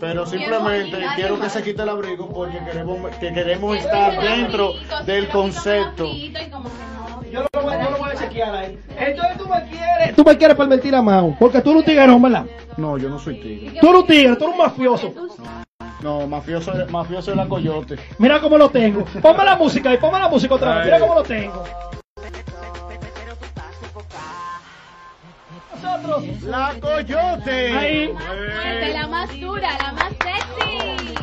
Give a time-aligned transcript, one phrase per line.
[0.00, 4.72] Pero simplemente quiero que se quite el abrigo porque queremos, que queremos estar dentro
[5.04, 6.10] del concepto.
[7.30, 8.78] Yo lo voy, yo lo voy a chequear ahí.
[8.98, 10.16] Entonces tú me quieres.
[10.16, 11.36] Tú me quieres permitir a Mao.
[11.38, 12.46] Porque tú eres un tiguerón, ¿verdad?
[12.76, 13.78] No, yo no soy tigre.
[13.80, 15.14] Tú eres un tigre, tú eres un mafioso.
[16.02, 17.96] No, mafioso, mafioso es la coyote.
[18.18, 19.04] Mira cómo lo tengo.
[19.22, 20.86] Ponme la música y ponme la música otra vez.
[20.86, 21.62] Mira cómo lo tengo.
[25.82, 26.42] Nosotros.
[26.42, 27.76] La coyote.
[27.76, 28.08] Ahí.
[28.08, 31.14] Fuerte, la más dura, la más sexy.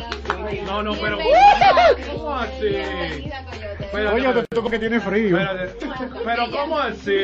[0.64, 1.16] No, no, pero.
[1.16, 1.96] Bienvenida.
[2.12, 2.66] ¿Cómo así?
[3.80, 5.38] Espérate, Oye, te toco que tiene frío.
[5.38, 5.86] espérate.
[6.24, 7.16] Pero ¿cómo así?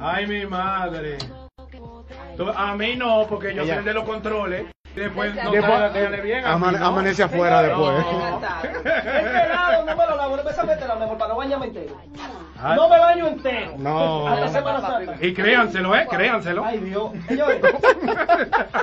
[0.00, 1.18] Ay, mi madre.
[2.54, 4.66] A mí no, porque yo soy el de los controles.
[4.98, 6.44] Después no bien.
[6.44, 8.04] Amane- amanece afuera después.
[8.84, 11.96] Este lado no me lo lavo, no me métela mejor para no bañarme entero.
[12.60, 12.76] Ay.
[12.76, 13.74] No me baño entero.
[13.78, 14.28] No.
[14.28, 15.14] Hasta Semana Santa.
[15.20, 16.06] Y créanselo, ¿eh?
[16.10, 16.64] Créanselo.
[16.64, 17.12] Ay, Dios.
[17.28, 17.60] Señores.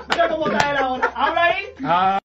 [0.09, 1.11] Mira cómo está él ahora.
[1.13, 1.65] Habla ahí.
[1.83, 2.19] Ah,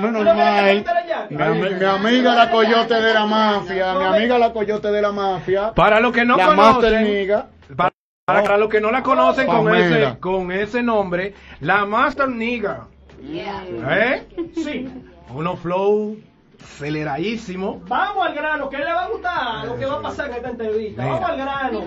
[0.00, 0.84] No, normal.
[1.30, 5.72] Mi, mi amiga la coyote de la mafia, mi amiga la coyote de la mafia,
[5.74, 7.46] para los que no la master conocen, niga.
[7.76, 7.92] para,
[8.24, 12.28] para los que no la conocen con ese, con ese nombre, la Master
[13.22, 14.26] ¿Eh?
[14.54, 14.88] Sí.
[15.34, 16.16] Uno flow
[16.62, 17.82] aceleradísimo.
[17.86, 20.50] Vamos al grano, que le va a gustar lo que va a pasar en esta
[20.50, 21.02] entrevista.
[21.02, 21.14] Mira.
[21.14, 21.80] Vamos al grano.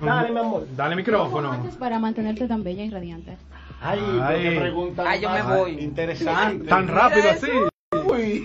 [0.00, 0.66] Dale, mi amor.
[0.76, 1.52] Dale micrófono.
[1.52, 3.36] haces para mantenerte tan bella y radiante?
[3.80, 4.42] Ay, Ay.
[4.42, 5.78] qué pregunta Ay, yo me voy.
[5.80, 6.66] interesante.
[6.68, 7.48] Tan rápido así.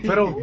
[0.03, 0.37] Pero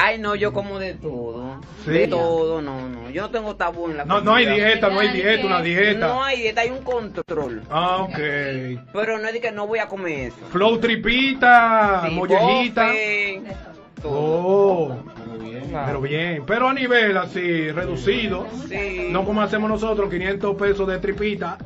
[0.00, 1.60] Ay, no, yo como de todo.
[1.84, 1.90] Sí.
[1.90, 3.10] De todo, no, no.
[3.10, 5.64] Yo no tengo tabú en la no, no hay dieta, no hay dieta, una No
[5.64, 6.24] dieta.
[6.26, 7.62] hay dieta, hay un control.
[7.68, 8.16] Ah, ok.
[8.92, 10.36] Pero no es de que no voy a comer eso.
[10.52, 12.86] Flow tripita, Sí, mollejita.
[12.86, 13.42] bofe,
[14.00, 14.12] todo.
[14.14, 14.96] Oh,
[15.38, 15.86] Claro.
[15.86, 16.42] pero bien.
[16.46, 18.46] Pero a nivel así, reducido.
[18.68, 19.08] Sí.
[19.10, 21.58] No como hacemos nosotros, 500 pesos de tripita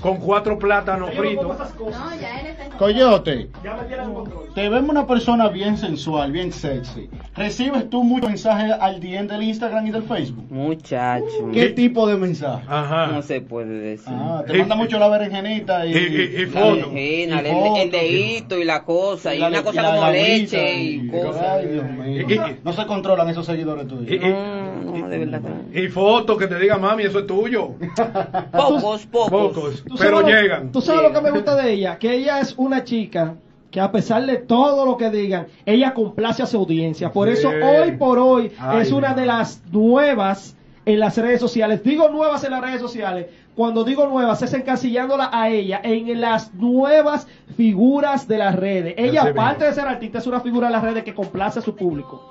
[0.00, 1.46] con cuatro plátanos fritos.
[1.78, 4.44] No, ya él está Coyote, Ya me tienen en control.
[4.54, 7.08] te vemos una persona bien sensual, bien sexy.
[7.36, 10.46] ¿Recibes tú muchos mensajes al DM del Instagram y del Facebook?
[10.50, 11.24] Muchacho.
[11.52, 12.64] ¿Qué tipo de mensaje?
[12.68, 13.06] Ajá.
[13.08, 14.12] No se puede decir.
[14.14, 16.92] Ah, te Y- manda mucho la berenjenita y, y- y- y La fotos.
[16.92, 21.08] vagina, el, dedito y la cosa, y, la- una cosa la- como la leche y
[21.08, 21.42] cosas.
[21.48, 22.21] Ay, Dios mío.
[22.28, 24.10] Y- y- no se controlan esos seguidores tuyos.
[24.10, 25.48] Y, y- No, no, de verdad que
[25.80, 25.84] no.
[25.86, 27.70] y fotos que te digan, mami, eso es tuyo.
[28.52, 29.30] Pocos, pocos.
[29.30, 30.72] Pocos, ¿Tú pero sabes llegan.
[30.72, 33.34] Tú sabes lo que me gusta de ella, que ella es una chica
[33.70, 37.10] que a pesar de todo lo que digan, ella complace a su audiencia.
[37.10, 37.34] Por Sí.
[37.34, 40.54] eso hoy por hoy Ay, es una de las nuevas
[40.84, 41.82] en las redes sociales.
[41.82, 43.26] Digo nuevas en las redes sociales.
[43.54, 48.94] Cuando digo nuevas es encasillándola a ella en las nuevas figuras de las redes.
[48.96, 51.76] Ella, aparte de ser artista, es una figura de las redes que complace a su
[51.76, 52.30] público.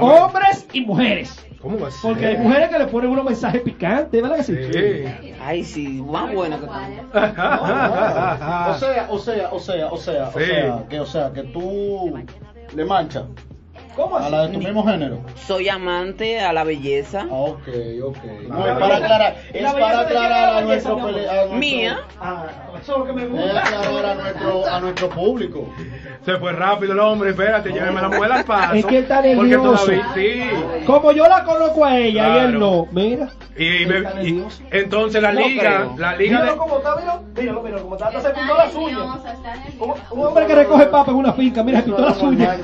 [0.00, 1.46] Hombres y mujeres.
[1.60, 2.00] ¿Cómo va a ser?
[2.00, 4.54] Porque hay mujeres que le ponen unos mensajes picantes, ¿verdad que sí?
[4.72, 5.32] Sí.
[5.42, 7.04] Ay, sí, más bueno que también.
[7.12, 12.14] o sea, o sea, o sea, o sea, o sea, que, o sea, que tú
[12.74, 13.24] le manchas
[13.96, 15.20] ¿Cómo a la de tu mismo género.
[15.46, 17.26] Soy amante a la belleza.
[17.30, 17.68] Ah, ok,
[18.04, 18.16] ok.
[18.48, 21.98] No, es para aclarar, es para aclarar es la a nuestro, a nuestro- Mía.
[22.20, 22.46] Ah,
[22.80, 23.60] eso es lo que me Es gusta.
[23.60, 25.68] aclarar a nuestro, a nuestro público.
[26.24, 28.74] Se fue rápido el hombre, espérate, lléveme la mujer al paso.
[28.74, 29.84] Es que él está Porque nervioso.
[29.86, 30.84] todavía, sí.
[30.86, 33.28] Como yo la conozco a ella y él no, mira.
[33.56, 34.12] Y, está
[34.70, 35.94] entonces la No liga, creo.
[35.98, 38.56] la liga de, Míralo cómo está, míralo, míralo, míralo cómo está, hasta se Está pintó
[38.58, 42.22] nerviosa, está Un, un hombre que recoge papa en una finca, mira, se pintó las
[42.22, 42.58] uñas.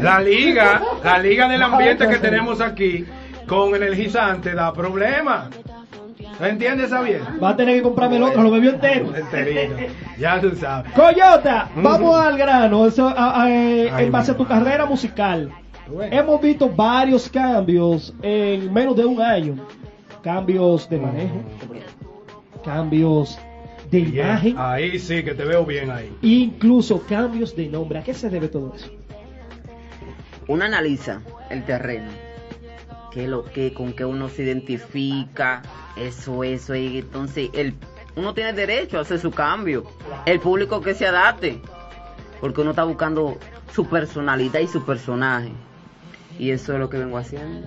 [0.00, 3.06] la liga, la liga del ambiente que tenemos aquí
[3.46, 5.48] con energizante da problemas.
[6.40, 7.22] ¿Me entiendes, Javier?
[7.42, 9.14] Va a tener que comprarme el otro, lo bebió entero.
[9.16, 9.76] Enterito.
[10.18, 10.92] Ya tú sabes.
[10.92, 11.82] Coyota, Mm.
[11.82, 15.50] vamos al grano, eso, a- a- eh, Ay, en base a tu carrera musical.
[15.88, 16.14] Bueno.
[16.16, 19.54] Hemos visto varios cambios en menos de un año.
[20.22, 21.36] Cambios de manejo,
[22.64, 23.38] cambios
[23.90, 24.26] de Bien.
[24.26, 26.12] imagen, Ahí sí que te veo bien ahí.
[26.22, 28.00] incluso cambios de nombre.
[28.00, 28.90] ¿A qué se debe todo eso?
[30.48, 31.20] Uno analiza
[31.50, 32.08] el terreno.
[33.12, 35.62] ¿Qué es lo que, con qué uno se identifica?
[35.96, 36.74] Eso, eso.
[36.74, 37.74] Y entonces, el,
[38.16, 39.84] uno tiene derecho a hacer su cambio.
[40.26, 41.60] El público que se adapte.
[42.40, 43.36] Porque uno está buscando
[43.72, 45.50] su personalidad y su personaje.
[46.38, 47.66] Y eso es lo que vengo haciendo.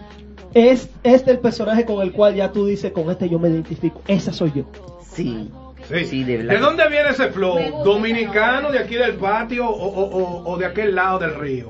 [0.54, 4.02] Es este el personaje con el cual ya tú dices, con este yo me identifico.
[4.08, 4.66] Esa soy yo.
[5.02, 5.50] Sí.
[5.88, 6.06] Sí.
[6.06, 7.84] Sí, de dónde viene ese flow?
[7.84, 11.68] ¿Dominicano de aquí del patio o, o- o- o de aquel lado del río?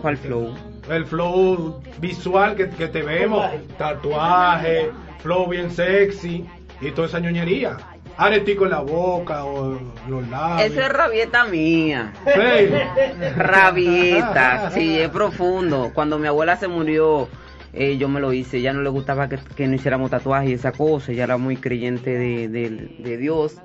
[0.00, 0.54] ¿Cuál flow?
[0.88, 3.46] El flow visual que, que te vemos,
[3.78, 4.90] tatuaje,
[5.20, 6.46] flow bien sexy
[6.80, 7.76] y toda esa ñoñería.
[8.18, 10.70] Aretico en la boca o en los labios.
[10.70, 12.12] Eso es rabieta mía.
[12.24, 13.30] Sí.
[13.36, 15.90] Rabieta, sí, es profundo.
[15.92, 17.28] Cuando mi abuela se murió,
[17.72, 18.60] eh, yo me lo hice.
[18.60, 21.12] Ya no le gustaba que, que no hiciéramos tatuajes y esa cosa.
[21.12, 23.56] Ya era muy creyente de, de- de Dios.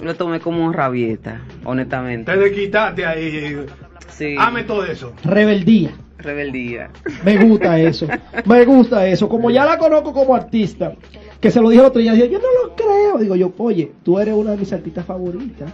[0.00, 2.32] Lo tomé como rabieta, honestamente.
[2.32, 3.66] Te desquitaste ahí.
[4.08, 4.36] Sí.
[4.38, 5.12] Ame todo eso.
[5.24, 5.90] Rebeldía.
[6.18, 6.90] Rebeldía.
[7.24, 8.06] Me gusta eso.
[8.46, 9.28] Me gusta eso.
[9.28, 10.94] Como ya la conozco como artista,
[11.40, 13.18] que se lo dije el otro día, yo no lo creo.
[13.18, 15.70] Digo yo, oye, tú eres una de mis artistas favoritas.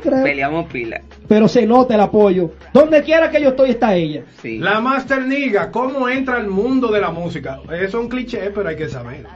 [0.00, 0.22] Creo.
[0.22, 1.00] Peleamos pila.
[1.28, 2.52] Pero se nota el apoyo.
[2.72, 4.24] Donde quiera que yo estoy, está ella.
[4.40, 4.58] Sí.
[4.58, 7.60] La Master Niga, ¿cómo entra al mundo de la música?
[7.64, 9.26] Eso es un cliché, pero hay que saber.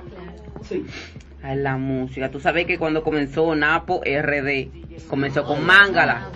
[1.43, 2.31] Ay, la música.
[2.31, 6.29] Tú sabes que cuando comenzó Napo RD, comenzó con Mangala.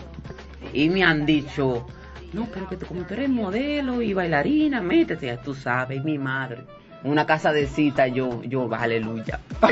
[0.73, 1.87] Y me han dicho,
[2.33, 5.27] no, pero que tú, como tú eres modelo y bailarina, métete.
[5.27, 6.59] Ya tú sabes, mi madre.
[7.05, 9.39] Una casa de cita, yo, yo, aleluya.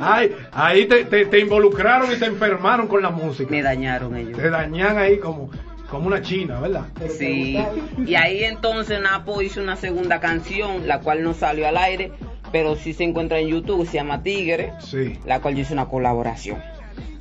[0.00, 3.50] Ay, ahí te, te- te involucraron y te enfermaron con la música.
[3.50, 4.36] Me dañaron ellos.
[4.38, 5.50] Te dañan ahí como,
[5.90, 6.86] como una china, ¿verdad?
[7.16, 7.58] Sí.
[8.04, 12.12] Y ahí entonces Napo hizo una segunda canción, la cual no salió al aire,
[12.52, 15.18] pero sí se encuentra en YouTube, se llama Tigre, Sí.
[15.24, 16.58] la cual yo hice una colaboración.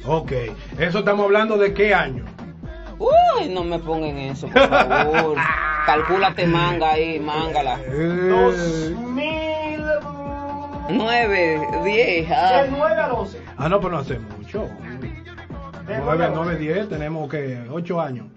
[0.05, 0.31] Ok.
[0.79, 2.23] Eso estamos hablando de qué año.
[2.99, 5.37] Uy, no me pongan eso, por favor.
[5.85, 7.79] Calcúlate manga ahí, mangala.
[7.85, 8.29] Eh,
[10.89, 12.65] 9, 10, ah.
[12.69, 13.41] 9 a 12.
[13.57, 14.67] Ah, no, pero no hace mucho.
[15.87, 18.27] 9, 9, 10, tenemos que 8 años.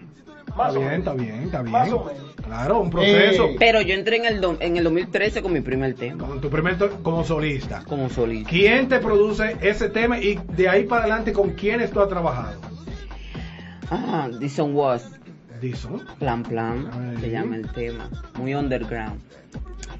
[0.47, 1.71] Está Más bien, está bien, está bien.
[1.71, 2.21] Más o menos.
[2.45, 3.45] Claro, un proceso.
[3.45, 3.55] Eh.
[3.57, 6.49] Pero yo entré en el, do- en el 2013 con mi primer tema, Con tu
[6.49, 7.83] primer to- como solista.
[7.87, 8.49] como solista.
[8.49, 12.59] ¿Quién te produce ese tema y de ahí para adelante con quiénes tú has trabajado?
[13.91, 15.03] Ah, This Song Was,
[15.61, 16.01] Dison.
[16.17, 17.17] Plan Plan, Ay.
[17.21, 18.09] se llama el tema,
[18.39, 19.19] muy underground.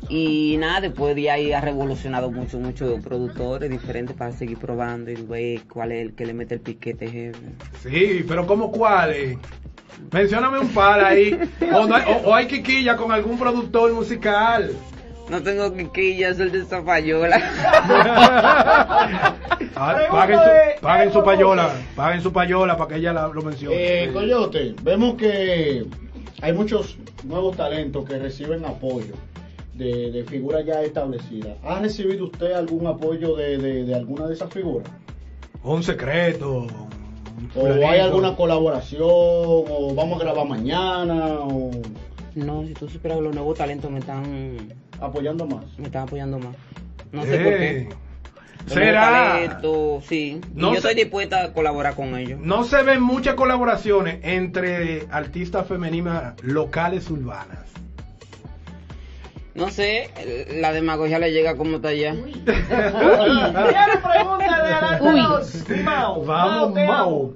[0.10, 5.16] Y nada, después de ahí ha revolucionado mucho, muchos productores diferentes para seguir probando y
[5.16, 7.08] ver cuál es el que le mete el piquete.
[7.10, 7.40] jefe.
[7.84, 9.38] Sí, pero ¿cómo cuáles?
[10.12, 11.38] Mencióname un par ahí.
[11.74, 14.72] O, no hay, o- o hay quiquilla con algún productor musical.
[15.32, 17.38] No tengo quiquillas, soy de Zafayola.
[19.74, 23.28] Ah, Pregunta paguen, su, paguen su Elmo payola, paguen su payola para que ella la-
[23.30, 24.04] lo mencione.
[24.04, 25.86] Eh, Coyote, vemos que
[26.42, 29.14] hay muchos nuevos talentos que reciben apoyo
[29.74, 31.58] de, de figuras ya establecidas.
[31.64, 34.88] ¿Ha recibido usted algún apoyo de, de- de alguna de esas figuras?
[35.64, 36.68] un secreto.
[36.68, 39.02] un ¿O hay alguna colaboración?
[39.04, 41.26] ¿O vamos a grabar mañana?
[41.40, 41.72] ¿O
[42.36, 44.58] No, si tú supieras que los nuevos talentos me están,
[45.02, 45.66] apoyando más?
[45.78, 46.56] me están apoyando más.
[47.12, 47.90] No sé por qué.
[48.68, 49.60] ¿Será?
[50.04, 50.40] sí.
[50.54, 52.40] Y No yo estoy dispuesta a colaborar con ellos.
[52.40, 57.60] No se ven muchas colaboraciones entre artistas femeninas locales urbanas.
[59.54, 60.10] No sé,
[60.62, 62.14] la demagogia le llega como está allá.
[62.14, 63.68] Tiene pregunta
[64.64, 65.66] de Arantelos.
[65.84, 66.24] Mao.
[66.24, 66.74] Vamos.
[66.74, 67.34] Mau.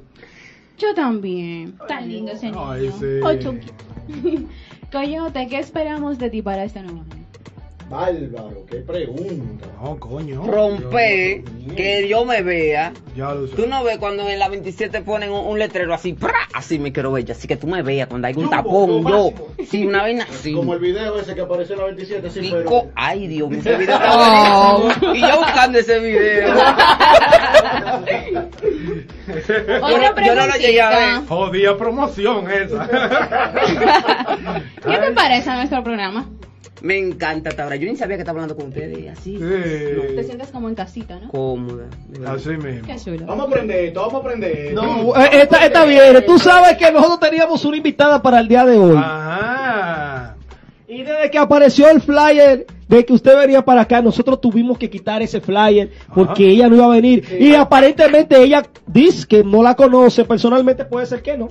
[0.78, 1.78] Yo también.
[1.88, 2.72] Tan lindo ese niño.
[2.72, 3.20] Ay, sí.
[4.92, 7.25] Coyote, ¿qué esperamos de ti para este nuevo año?
[7.90, 9.68] Bárbaro, qué pregunta.
[9.82, 10.44] No, coño.
[10.44, 11.44] Rompe,
[11.76, 12.92] que yo me vea.
[13.16, 13.56] Ya lo sé.
[13.56, 16.34] Tú no ves cuando en la 27 ponen un, un letrero así, ¡pra!
[16.54, 19.10] así me quiero ver, así que tú me veas cuando hay un Jumbo, tapón, lo
[19.10, 19.34] yo,
[19.70, 20.54] sí, una vaina así.
[20.54, 22.92] Como el video ese que apareció en la 27, sí, Pico- pero...
[22.96, 25.14] Ay, Dios mío, ese video está buenísimo.
[25.16, 26.54] Y yo buscando ese video.
[29.81, 31.28] Otra yo no lo llegué a ver.
[31.28, 32.88] Jodida promoción esa.
[34.84, 36.28] ¿Qué te parece nuestro programa?
[36.81, 37.75] Me encanta ahora.
[37.77, 39.38] Yo ni sabía que estaba hablando con ustedes así.
[39.38, 41.30] Te sientes como en casita, ¿no?
[41.30, 41.86] Cómoda.
[42.27, 42.85] Así mismo.
[42.85, 43.26] Qué chulo.
[43.26, 44.81] Vamos a aprender esto, vamos a aprender esto.
[44.81, 46.23] No, eh, está, está bien.
[46.26, 48.97] Tú sabes que nosotros teníamos una invitada para el día de hoy.
[48.97, 50.35] Ajá.
[50.88, 54.90] Y desde que apareció el flyer de que usted venía para acá, nosotros tuvimos que
[54.90, 56.52] quitar ese flyer porque Ajá.
[56.54, 57.26] ella no iba a venir.
[57.40, 61.47] Y aparentemente ella dice que no la conoce, personalmente puede ser que no.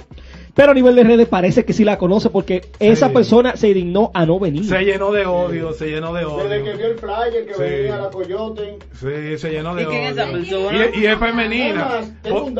[0.54, 4.12] Pero a nivel de redes parece que sí la conoce porque esa persona se dignó
[4.14, 4.64] a no venir.
[4.64, 6.86] Se llenó de odio, se llenó de Desde que vio odio.
[6.86, 7.60] el flyer que Sí.
[7.60, 8.78] venía la Coyote.
[8.92, 10.32] Sí, se llenó de ¿Y quién es esa odio.
[10.32, 10.86] persona?
[10.94, 11.88] Y, y es femenina.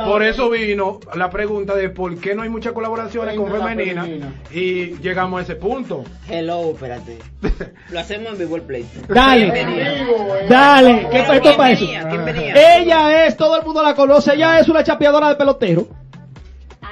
[0.04, 3.66] Por, eso vino la pregunta de por qué no hay muchas colaboraciones con Entre la
[3.68, 4.02] femenina.
[4.02, 4.34] femenina.
[4.52, 6.02] Y llegamos a ese punto.
[6.28, 7.18] Hello, espérate.
[7.90, 8.84] Lo hacemos en vivo el play.
[9.08, 9.52] Dale.
[10.48, 11.84] Dale, ¿qué ¿Quién esto para eso?
[11.84, 12.08] venía?
[12.08, 12.78] ¿Quién venía?
[12.80, 15.86] Ella es, todo el mundo la conoce, ella es una chapeadora de pelotero.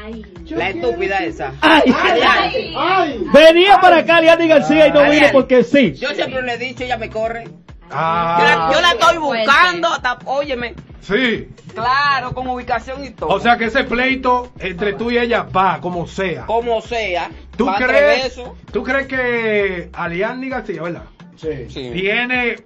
[0.04, 0.24] Ay.
[0.50, 1.52] La estúpida esa.
[1.60, 2.72] Ay, Adiante.
[2.76, 3.24] ¡Ay!
[3.32, 5.92] venía para acá Liani García y no vino porque sí.
[5.94, 7.44] Yo siempre le he dicho, ella me corre.
[7.44, 7.52] Yo
[7.94, 11.46] Ah, la, yo la estoy buscando, hasta, óyeme, sí.
[11.74, 13.28] claro, con ubicación y todo.
[13.28, 16.46] O sea que ese pleito entre tú y ella va, como sea.
[16.46, 18.40] como sea, ¿Tú crees.
[18.72, 21.02] ¿Tú crees que Aliani García, verdad?
[21.36, 21.68] Sí.
[21.68, 21.90] Sí.
[21.92, 22.56] Tiene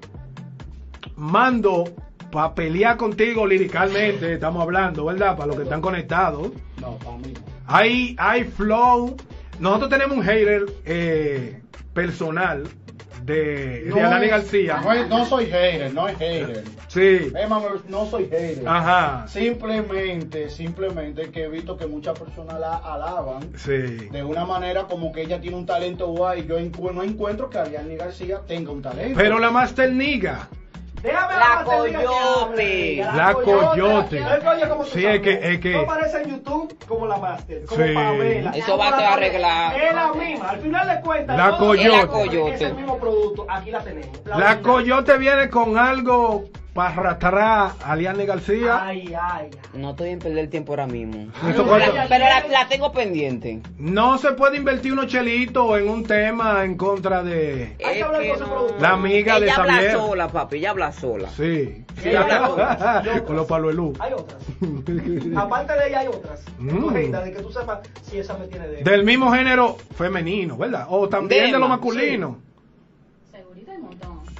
[1.16, 1.84] mando
[2.30, 5.34] para pelear contigo liricalmente, estamos hablando, ¿verdad?
[5.36, 6.50] Para los que están conectados.
[6.80, 6.98] No.
[7.66, 9.16] Hay, hay flow.
[9.58, 11.60] Nosotros tenemos un hater eh,
[11.94, 12.64] personal
[13.24, 14.80] de, No de Alani es- García.
[14.82, 16.62] No, es- no soy hater, no es hater.
[16.88, 17.00] Sí.
[17.34, 18.62] Eh, Manuel, no soy hater.
[18.66, 19.26] Ajá.
[19.28, 23.72] Simplemente, simplemente que he visto que muchas personas la alaban Sí.
[24.10, 26.46] de una manera como que ella tiene un talento guay.
[26.46, 26.56] Yo
[26.92, 29.18] no encuentro que Ariane García tenga un talento.
[29.18, 30.48] Pero la Master Niga.
[31.02, 32.96] Déjame La Coyote.
[33.14, 34.24] La Coyote.
[34.92, 37.94] Sí, es que- es que- No aparece en YouTube como la Master, como Sí.
[37.94, 38.50] Pamela.
[38.52, 39.76] Eso va a quedar arreglado.
[39.76, 40.48] Es la misma.
[40.50, 41.86] Al final de cuentas, La Coyote.
[41.88, 42.54] es La Coyote.
[42.54, 43.46] Es el mismo producto.
[43.48, 44.20] Aquí la tenemos.
[44.24, 44.60] La.
[44.62, 46.44] Coyote viene con algo
[46.76, 48.78] para arrastrar a Aliani García.
[48.86, 49.50] Ay, ay.
[49.74, 51.32] No estoy en perder el tiempo ahora mismo.
[51.48, 53.60] Eso Pero, la, la tengo pendiente.
[53.78, 58.00] No se puede invertir unos chelitos en un tema en contra de Es que
[58.38, 58.66] no.
[58.78, 59.92] la amiga de Ella habla Xavier.
[59.92, 61.28] sola, papi, ella habla sola.
[61.30, 61.84] Sí.
[62.02, 63.98] Sí, habla con- con los palos de luz.
[64.00, 64.38] Hay otras.
[65.36, 66.44] Aparte de ella, hay otras.
[66.58, 66.92] Mm.
[67.10, 68.82] De que tú sepas si esa me tiene de.
[68.84, 70.86] Del mismo género femenino, ¿verdad?
[70.90, 72.38] O también de lo masculino.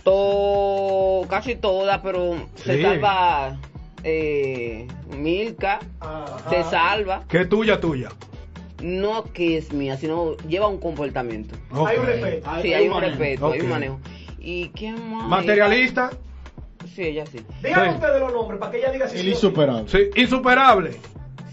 [0.07, 1.23] Montón.
[1.23, 3.57] To- casi todas, pero se salva
[4.05, 4.87] eh,
[5.17, 6.49] Milka, Ajá.
[6.51, 7.25] se salva.
[7.29, 8.09] ¿Qué es tuya, tuya?
[8.83, 11.57] No que es mía, sino lleva un comportamiento.
[11.73, 12.51] Hay un respeto.
[12.63, 13.11] Sí, hay un manejo.
[13.11, 14.01] respeto, hay un manejo.
[14.39, 15.29] ¿Y qué más?
[15.29, 16.11] Materialista,
[16.95, 17.39] Sí, ella sí.
[17.63, 17.95] Díganme Sí.
[17.97, 19.85] ustedes los nombres para que ella diga si El insuperable.
[19.89, 20.93] sí, insuperable.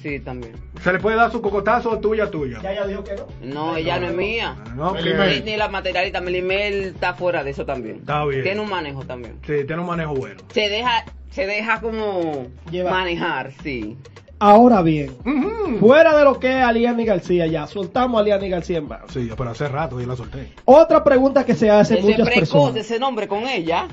[0.04, 0.52] Sí, también.
[0.84, 2.60] Se le puede dar su cocotazo tuya, tuya.
[2.62, 3.28] Ya ella dijo que no.
[3.42, 4.58] No, ella no es mía.
[4.76, 5.46] No, Melimel.
[5.46, 8.00] Ni, ni la materialista, Melimel está fuera de eso también.
[8.00, 8.44] Está bien.
[8.44, 9.40] Tiene un manejo también.
[9.48, 10.42] Sí, tiene un manejo bueno.
[10.54, 12.92] Se deja, se deja como Llevar.
[12.94, 13.98] manejar, sí.
[14.46, 15.78] Ahora bien, Ujú.
[15.80, 19.06] fuera de lo que es Aliani García, ya soltamos a Aliani García en base.
[19.14, 20.52] Sí, pero hace rato ya la solté.
[20.66, 22.76] Otra pregunta que se hace Ese muchas precoz, personas.
[22.76, 23.88] ese nombre con ella.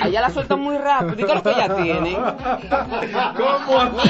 [0.00, 1.12] Allá la suelta muy rápido.
[1.12, 2.14] ¿Y qué es lo que ella tiene?
[3.36, 4.08] ¿Cómo así?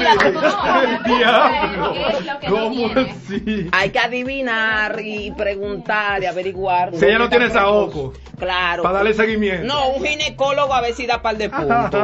[1.05, 1.93] Diablo.
[1.93, 3.11] ¿Qué es lo que no ¿Cómo tiene?
[3.11, 3.69] así?
[3.73, 6.95] Hay que adivinar y preguntar y averiguar.
[6.95, 8.13] Si ella no tiene saoco.
[8.39, 8.81] Claro.
[8.83, 9.67] Para darle seguimiento.
[9.67, 12.01] No, un ginecólogo a ver si da par de puntos.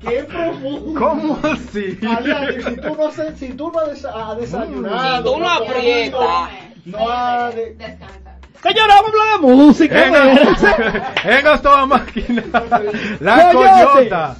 [0.00, 1.00] ¡Qué profundo!
[1.10, 1.90] ¿Cómo así?
[1.92, 6.50] Si tú no, se- si tú no has desa- has desayunado, Si tú no aprietas.
[6.86, 8.38] no has de- Descansa.
[8.62, 10.06] Señora, vamos a hablar de música.
[11.24, 12.42] En en toda máquina.
[13.20, 14.36] La coyota.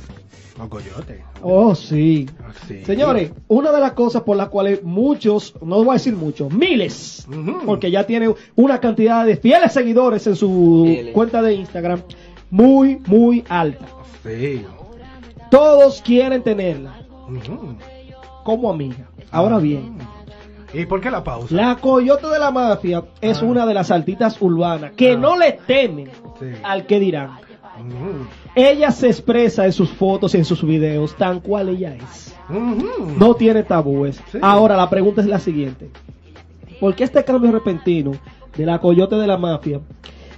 [0.57, 1.23] No, coyote.
[1.43, 2.27] oh, sí.
[2.69, 2.85] Sí.
[2.85, 7.27] Señores, una de las cosas por las cuales muchos, no voy a decir muchos, miles,
[7.67, 11.13] porque ya tiene una cantidad de fieles seguidores en su Fieles.
[11.13, 12.03] cuenta de Instagram
[12.51, 13.85] muy, muy alta.
[14.23, 14.65] Sí.
[15.55, 16.95] Todos quieren tenerla
[18.43, 19.09] como amiga.
[19.31, 19.99] Ahora bien,
[20.73, 21.55] ¿Y por qué la pausa?
[21.55, 23.45] la coyote de la mafia es Ah.
[23.45, 25.17] una de las altitas urbanas que Ah.
[25.17, 26.47] no le temen Sí.
[26.65, 27.39] al que dirán.
[28.57, 32.35] Ella se expresa en sus fotos y en sus videos tan cual ella es.
[33.17, 34.21] No tiene tabúes.
[34.33, 34.39] Sí.
[34.43, 35.89] Ahora la pregunta es la siguiente.
[36.81, 38.11] ¿Por qué este cambio repentino
[38.57, 39.81] de la coyote de la mafia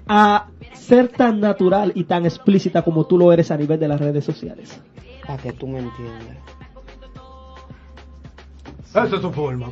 [0.07, 3.99] a ser tan natural y tan explícita como tú lo eres a nivel de las
[4.01, 4.79] redes sociales?
[5.27, 6.37] Para que tú me entiendas.
[8.91, 9.71] Esa es su forma.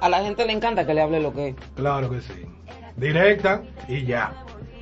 [0.00, 1.54] A la gente le encanta que le hable lo que es.
[1.76, 2.32] Claro que sí.
[2.96, 4.32] Directa y ya.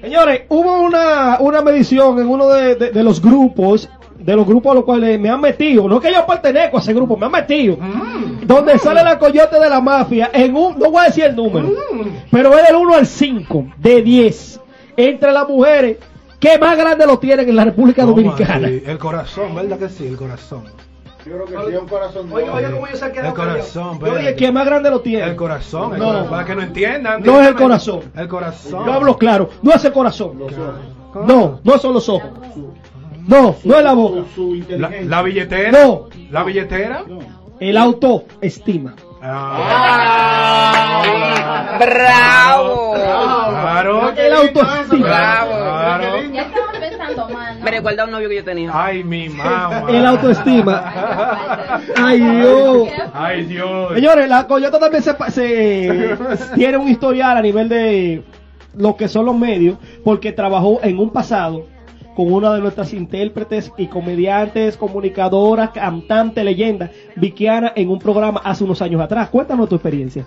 [0.00, 3.88] Señores, hubo una, una medición en uno de, de- de los grupos,
[4.18, 6.92] de los grupos a los cuales me han metido, no que yo pertenezco a ese
[6.92, 8.46] grupo, me han metido, Mm.
[8.46, 11.68] donde sale la coyote de la mafia en un, no voy a decir el número,
[11.68, 12.06] Mm.
[12.30, 14.60] pero es del 1 al 5, de 10,
[14.96, 15.98] entre las mujeres
[16.42, 18.66] que más grande lo tienen en la República ¿Cómo Dominicana.
[18.66, 18.82] así?
[18.84, 20.08] El corazón, ¿verdad que sí?
[20.08, 20.64] El corazón.
[21.24, 24.00] Yo creo que sí, un corazón de Oye, oye, cómo yo sé que El corazón,
[24.00, 24.36] Yo dije espérate.
[24.36, 25.24] que más grande lo tiene.
[25.24, 26.06] El corazón, el No.
[26.06, 27.22] corazón, para que no entiendan.
[27.22, 28.00] No es el corazón.
[28.16, 28.84] El corazón.
[28.86, 30.32] Yo hablo claro, no es el corazón.
[31.26, 32.28] No, no son los ojos.
[33.28, 34.22] No, no es la boca.
[34.34, 35.70] Su, su La, la billetera.
[35.70, 36.08] No.
[36.32, 37.04] La billetera.
[37.08, 37.20] No.
[37.60, 38.96] El autoestima.
[39.24, 41.02] Ah.
[41.78, 42.92] ¡Bravo!
[42.94, 44.12] Claro.
[44.16, 45.06] El autoestima.
[45.06, 46.22] Claro.
[46.32, 47.58] Ya estamos pensando mal.
[47.58, 47.64] ¿no?
[47.64, 48.70] Me recuerda a un novio que yo tenía.
[48.74, 49.84] Ay, mi mamá.
[49.88, 51.80] El autoestima.
[51.96, 52.88] Ay, Dios.
[53.14, 53.94] Ay, Dios.
[53.94, 56.16] Señores, la Coyota también se, se-
[56.54, 58.22] tiene un historial a nivel de
[58.76, 61.66] lo que son los medios, porque trabajó en un pasado
[62.14, 68.64] con una de nuestras intérpretes y comediantes, comunicadoras, cantante, leyenda, Vickiana, en un programa hace
[68.64, 69.28] unos años atrás.
[69.30, 70.26] Cuéntanos tu experiencia.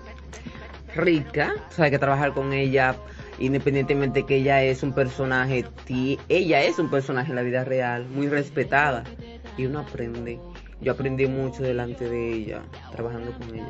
[0.96, 2.96] rica, o que trabajar con ella,
[3.40, 5.66] independientemente que ella es un personaje,
[6.30, 9.04] ella es un personaje en la vida real, muy respetada,
[9.58, 10.40] y uno aprende.
[10.82, 12.62] Yo aprendí mucho delante de ella,
[12.92, 13.66] trabajando con ella.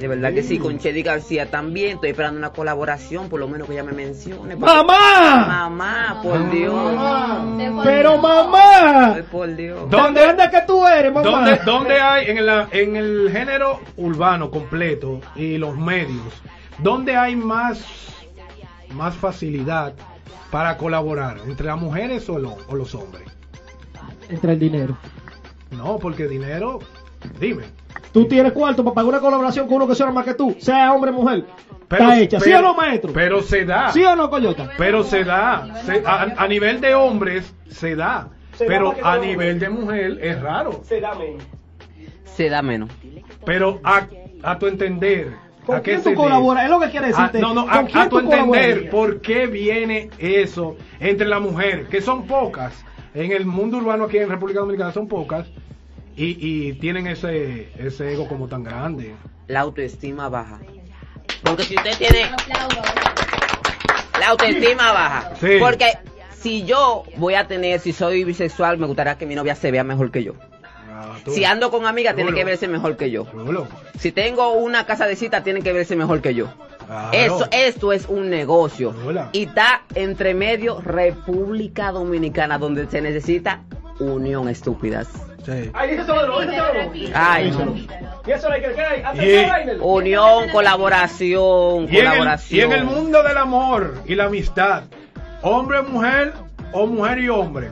[0.00, 3.66] De verdad que sí, con Chedi García también, estoy esperando una colaboración, por lo menos
[3.68, 4.56] que ella me mencione.
[4.56, 5.44] ¡Mamá!
[5.46, 6.74] Mamá, por Dios.
[7.84, 9.90] Pero mamá, Ay, por Dios.
[9.90, 11.28] ¿tan grande que tú eres, mamá?
[11.28, 16.32] ¿Dónde, dónde hay en, la, en el género urbano completo y los medios
[16.78, 17.84] ¿dónde hay más,
[18.94, 19.92] más facilidad
[20.50, 21.40] para colaborar?
[21.46, 23.24] ¿Entre las mujeres o, lo- o los hombres?
[24.30, 24.96] Entre el dinero.
[25.72, 26.78] No, porque dinero,
[27.38, 27.64] dime.
[28.12, 30.92] Tú tienes cuarto para pagar una colaboración con uno que sea más que tú, sea
[30.92, 31.44] hombre o mujer.
[31.88, 32.40] Pero- Está hecha.
[32.40, 33.12] ¿Sí o no, maestro?
[33.12, 33.90] Pero se da.
[33.92, 34.70] ¿Sí o no, Coyota?
[34.76, 35.82] Pero se da.
[35.84, 38.28] Se- a, a nivel de hombres, se da.
[38.54, 40.80] Se Pero a nivel de mujer es raro.
[40.84, 41.42] Se da menos.
[42.24, 42.90] Se da menos.
[43.44, 44.06] Pero a,
[44.42, 45.32] a tu entender.
[45.66, 46.64] ¿Con ¿A qué quién tú colaboras?
[46.64, 47.40] Es lo que quiere Ah, decirte.
[47.40, 52.00] no, no, ¿Con a, a tu entender por qué viene eso entre las mujeres, que
[52.00, 55.46] son pocas, en el mundo urbano aquí en República Dominicana son pocas,
[56.16, 56.36] y,
[56.68, 59.14] y tienen ese, ese ego como tan grande.
[59.48, 60.60] La autoestima baja.
[61.42, 62.30] Porque si usted tiene
[64.18, 65.32] la autoestima baja.
[65.40, 65.56] Sí.
[65.58, 65.86] Porque
[66.38, 69.84] si yo voy a tener, si soy bisexual, me gustaría que mi novia se vea
[69.84, 70.34] mejor que yo.
[70.88, 73.24] Ah, Si ando con amigas, tiene que verse mejor que yo.
[73.24, 73.66] Chulo.
[73.98, 76.48] Si tengo una casa de cita, tiene que verse mejor que yo.
[76.86, 77.10] Claro.
[77.12, 78.94] Eso, esto es un negocio.
[79.32, 83.62] Y está entre medio República Dominicana, donde se necesita
[84.00, 85.08] unión, estúpidas.
[85.44, 85.70] Sí.
[85.74, 85.94] Ay,
[88.26, 89.78] Y eso hay que hay.
[89.80, 92.58] Unión, colaboración, Y en, el, colaboración.
[92.58, 94.82] y en el mundo del amor y la amistad,
[95.42, 96.32] hombre, mujer
[96.72, 97.70] o mujer y hombre.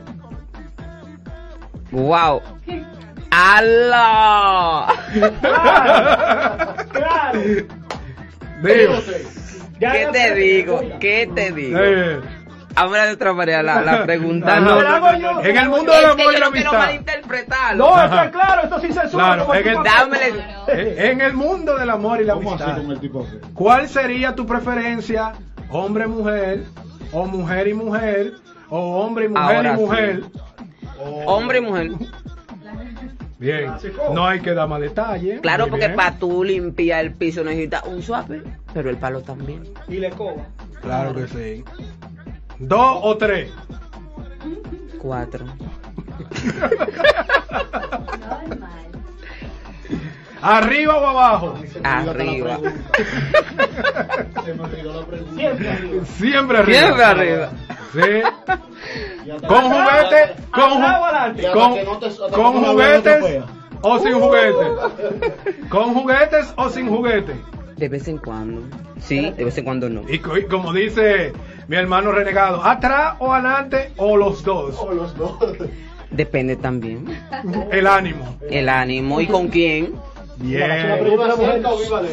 [1.91, 2.41] Wow.
[3.31, 4.87] ¡Alá!
[6.91, 7.39] Claro.
[8.63, 8.93] Digo,
[9.79, 10.81] Ya ¿Qué te digo?
[10.99, 11.79] ¿Qué te digo?
[11.81, 12.19] eh,
[12.75, 14.51] Ahora de otra manera la, la pregunta.
[14.53, 14.59] Ajá.
[14.61, 15.41] No, Te la hago yo.
[15.43, 16.77] En el mundo del que amor y la no quiero amistad.
[16.79, 17.85] malinterpretarlo.
[17.89, 18.05] No, Ajá.
[18.25, 19.23] está claro, esto sin censura.
[19.25, 19.67] Claro, en
[20.77, 23.37] el- En el mundo del amor y la ¿Cómo así amistad, con el tipo así?
[23.53, 25.33] ¿cuál sería tu preferencia?
[25.69, 26.63] ¿Hombre-mujer?
[27.11, 28.33] ¿O mujer y mujer?
[28.69, 29.81] ¿O hombre y mujer Ahora y sí.
[29.81, 30.21] mujer?
[31.25, 31.91] Hombre y mujer.
[33.39, 33.71] Bien,
[34.13, 35.39] no hay que dar más detalles.
[35.39, 35.95] Claro, Muy porque bien.
[35.95, 39.63] para tú limpiar el piso necesitas un suave, pero el palo también.
[39.87, 40.43] Y le coba.
[40.81, 41.63] Claro que sí.
[42.59, 43.51] ¿Dos o tres?
[45.01, 45.45] Cuatro.
[50.41, 51.55] ¿Arriba o abajo?
[51.83, 52.59] Arriba.
[54.45, 55.35] Se me olvidó la pregunta.
[55.35, 56.05] Siempre arriba.
[56.05, 56.79] Siempre arriba.
[56.79, 57.51] Siempre arriba.
[57.93, 58.21] Sí.
[59.47, 60.69] Con juguete, con,
[62.31, 63.43] con, juguetes
[63.81, 64.67] o sin juguetes.
[65.69, 67.37] Con juguetes o sin juguetes.
[67.77, 68.61] De vez en cuando.
[68.99, 70.03] Sí, de vez en cuando no.
[70.09, 71.33] Y como dice
[71.69, 74.75] mi hermano renegado, atrás o adelante o los dos.
[74.79, 75.37] O los dos.
[76.09, 77.05] Depende también.
[77.71, 78.35] El ánimo.
[78.49, 79.93] El ánimo y con quién.
[80.37, 80.61] Bien.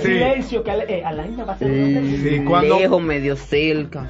[0.02, 1.68] Silencio, que Ale- eh, Alaina va a ser.
[2.22, 4.06] Sí, cuando- Lejos, medio cerca.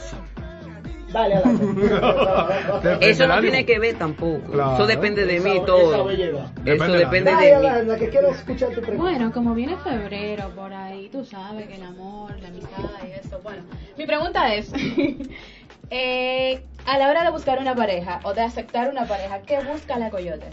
[1.16, 1.58] Dale, Alaina.
[2.82, 4.52] Depende Eso no tiene que ver tampoco.
[4.52, 4.74] Claro.
[4.74, 6.10] Eso depende de Esa- mí todo.
[6.10, 7.66] Eso Depende depende de mí.
[7.66, 9.02] Alaina, que quiero escuchar tu pregunta.
[9.02, 13.40] Bueno, como viene febrero por ahí, tú sabes que el amor, la amistad y eso.
[13.42, 13.62] Bueno,
[13.96, 14.70] mi pregunta es,
[15.90, 19.98] eh, a la hora de buscar una pareja o de aceptar una pareja, ¿qué busca
[19.98, 20.46] la coyote?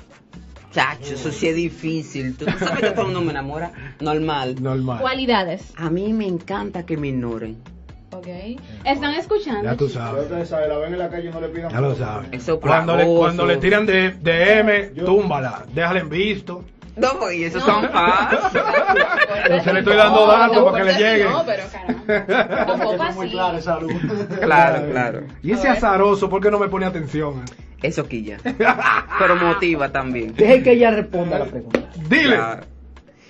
[0.71, 2.35] Chacho, eso sí es difícil.
[2.37, 3.71] Tú sabes que todo el mundo me enamora.
[3.99, 4.55] Normal.
[4.61, 5.01] Normal.
[5.01, 7.57] Cualidades, A mí me encanta que me ignoren.
[8.17, 8.27] ¿Ok?
[8.85, 9.63] ¿Están escuchando?
[9.63, 10.49] Ya tú Ya sabes.
[10.49, 12.29] saben, la ven en la calle y no le pidan Ya lo sabes.
[12.31, 15.65] Eso Cuando le, cuando le tiran de, de M, túmbala.
[15.73, 16.63] Déjala en visto.
[16.95, 17.65] No, y eso No.
[17.65, 18.61] son fácil.
[19.49, 21.31] Yo se le estoy dando datos para que le lleguen.
[21.31, 22.65] No, pero caramba.
[22.67, 23.31] Tampoco es muy así.
[23.33, 23.93] claro esa luz.
[24.41, 25.21] Claro, claro.
[25.41, 27.41] Y ese azaroso, ¿por qué no me pone atención?
[27.81, 28.37] Eso quilla.
[29.19, 30.33] Pero motiva también.
[30.35, 31.79] Deje que ella responda la pregunta.
[32.07, 32.35] Dile.
[32.35, 32.63] Claro.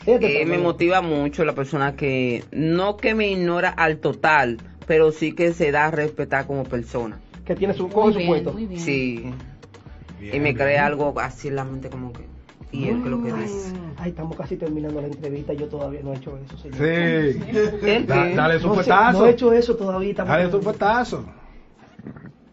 [0.06, 5.34] Eh, me motiva mucho la persona que no que me ignora al total, pero sí
[5.34, 7.18] que se da a respetar como persona.
[7.46, 8.54] Que tiene su, coge su puesto.
[8.54, 8.80] muy bien.
[8.82, 9.32] Sí.
[10.34, 12.26] Y me crea algo así en la mente como que...
[12.72, 13.74] ¿Y él qué es lo que dice?
[13.98, 16.78] Ay, estamos casi terminando la entrevista yo todavía no he hecho eso, señor.
[16.78, 18.06] Sí.
[18.08, 19.20] Dale su No, sé, fuetazo.
[19.20, 20.14] no he hecho eso todavía.
[20.16, 21.24] Dale tu fuetazo.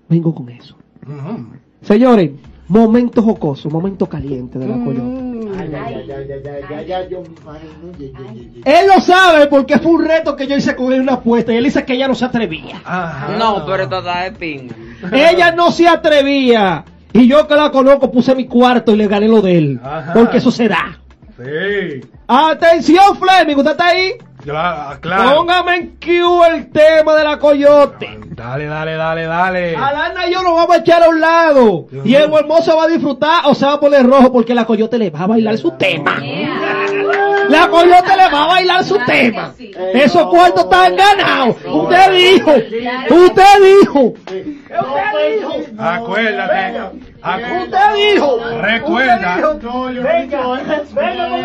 [0.09, 0.77] Vengo con eso.
[1.07, 1.47] Ujú.
[1.83, 2.33] Señores,
[2.71, 5.31] momento jocoso, momento caliente de la coyote.
[5.59, 7.99] Ay, ay, ay, ay, ay, ay, ay, ay, yo me imagino.
[7.99, 8.63] Ye, ye, ye, ye.
[8.65, 11.53] Él lo sabe porque fue un reto que yo hice con él en una apuesta
[11.53, 12.81] y él dice que ella no se atrevía.
[12.85, 13.37] Ajá.
[13.37, 14.73] No, pero toda de pin.
[15.13, 16.85] Ella no se atrevía.
[17.13, 19.81] Y yo que la conozco puse mi cuarto y le gané lo de él.
[19.83, 20.13] Ajá.
[20.13, 21.01] Porque eso se da.
[21.37, 22.09] Sí.
[22.29, 24.13] Atención, Fleming, ¿usted está ahí?
[24.43, 24.99] Claro.
[25.01, 25.37] claro.
[25.37, 28.19] Póngame en Q el tema de la coyote.
[28.29, 29.77] Dale, dale, dale, dale.
[29.77, 31.87] Alana y yo nos vamos a echar a un lado.
[31.91, 34.65] Dios Y el hermoso va a disfrutar o se va a poner rojo porque la
[34.65, 36.19] coyote le va a bailar su tema.
[37.49, 39.53] La coyote le va a bailar su Claro tema.
[39.59, 39.73] sí.
[39.93, 41.57] Esos cuartos están ganados.
[41.67, 42.51] Usted dijo.
[42.51, 44.01] Usted dijo.
[44.01, 44.35] Usted
[45.37, 45.53] dijo.
[45.79, 46.79] Acuérdate.
[47.23, 48.39] acu- Usted dijo.
[48.63, 49.37] Recuerda.
[49.37, 50.47] Venga,
[50.93, 51.37] venga,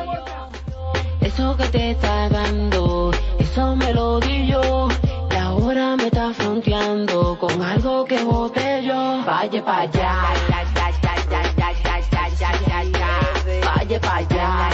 [1.22, 4.88] Eso que te está dando, eso me lo di yo.
[5.32, 9.22] Y ahora me está fronteando con algo que boté yo.
[9.26, 10.16] Vaya pa' allá.
[13.64, 14.70] Vaya pa' allá.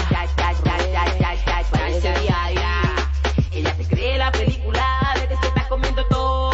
[3.52, 6.52] Ella se cree la película de que se está comiendo todo.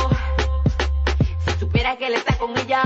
[1.46, 2.84] Si supiera que él está con ella,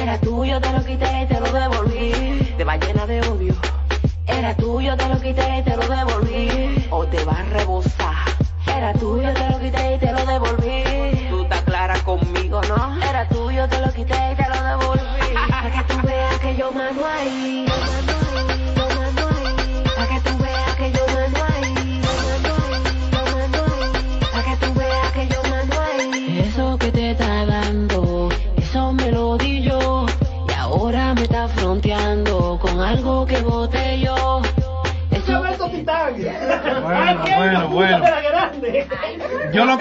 [0.00, 2.54] Era tuyo, te lo quité y te lo devolví.
[2.56, 3.54] Te va llena de odio.
[4.26, 6.19] Era tuyo, te lo quité y te lo devolví.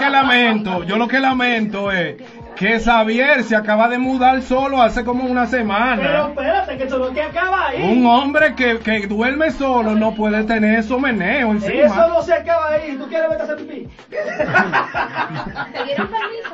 [0.10, 2.16] Que lamento, yo lo que lamento es
[2.56, 6.28] que Xavier se acaba de mudar solo hace como una Pero semana.
[6.28, 7.82] espérate, que eso no es que acaba ahí.
[7.84, 12.08] Un hombre que, que duerme solo no puede tener esos meneos Eso encima.
[12.08, 12.98] no se acaba ahí.
[12.98, 13.88] ¿Tú quieres vete a hacer pipí?
[14.10, 16.50] ¿Te dieron permiso?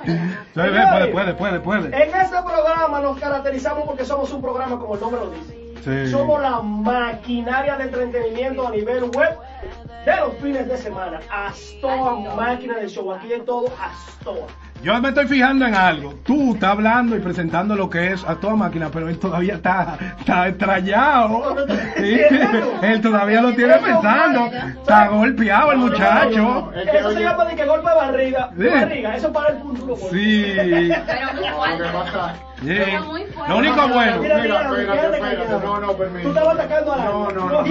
[0.53, 1.87] Sí, ve, puede, puede, puede, puede.
[2.03, 5.64] En este programa nos caracterizamos porque somos un programa como el nombre lo dice.
[5.85, 6.09] Sí.
[6.09, 9.37] Somos la maquinaria de entretenimiento a nivel web
[10.03, 11.19] de los fines de semana.
[11.29, 13.13] Astoa, máquina de show.
[13.13, 14.47] Aquí es todo Astoa.
[14.83, 16.13] Yo me estoy fijando en algo.
[16.23, 19.97] Tú estás hablando y presentando lo que es a toda máquina, pero él todavía está,
[20.19, 21.55] está extrañado.
[21.97, 22.19] Sí,
[22.83, 24.45] él todavía lo tiene pensando.
[24.45, 26.71] Está golpeado el muchacho.
[26.75, 28.49] Eso se llama de que golpe de barriga.
[28.55, 29.15] Barriga.
[29.15, 29.95] Eso para el punto.
[30.11, 30.53] Sí.
[32.61, 33.53] Pero muy lo fuerte.
[33.53, 34.17] único bueno.
[34.21, 36.23] Mira, Mira, mira, no, no, permiso.
[36.23, 37.05] Tú estabas atacando a la.
[37.05, 37.63] No, no, no.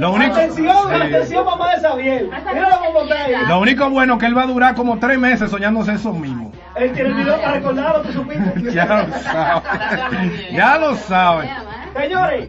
[0.00, 0.94] Lo único- Atención, Sí.
[1.02, 3.34] atención, mamá de ahí.
[3.48, 6.52] Lo único bueno que él va a durar como tres meses soñándose eso mismo.
[6.76, 8.40] Él tiene el video para recordar lo que supiste.
[8.72, 10.48] Ya lo sabe.
[10.52, 11.50] Ya lo sabe.
[11.94, 12.48] Señores,